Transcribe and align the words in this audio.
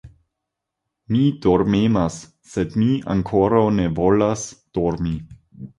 Mi 1.15 1.19
dormemas, 1.45 2.17
sed 2.55 2.81
mi 2.81 2.91
ankoraŭ 3.17 3.65
ne 3.79 3.87
volas 4.03 4.51
dormi. 4.81 5.19